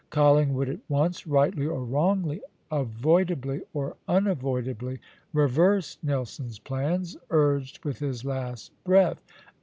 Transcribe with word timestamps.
Collingwood 0.09 0.67
at 0.67 0.79
once, 0.89 1.27
rightly 1.27 1.67
or 1.67 1.85
wrongly, 1.85 2.41
avoidably 2.71 3.61
or 3.71 3.97
unavoidably, 4.07 4.97
reversed 5.31 6.03
Nelson's 6.03 6.57
plans, 6.57 7.17
urged 7.29 7.85
with 7.85 7.99
his 7.99 8.25
last 8.25 8.71
breath. 8.83 9.23